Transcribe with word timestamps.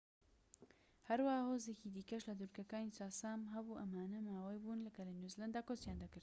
هەروەها 1.09 1.41
هۆزێکی 1.49 1.93
دیکەش 1.95 2.23
لە 2.29 2.33
دورگەکانی 2.39 2.95
چاسام 2.97 3.41
هەبوو 3.53 3.79
ئەمانە 3.81 4.19
ماۆری 4.27 4.61
بوون 4.63 4.79
کە 4.95 5.01
لە 5.07 5.13
نیوزلەندا 5.19 5.61
کۆچیان 5.67 5.97
کرد 6.11 6.15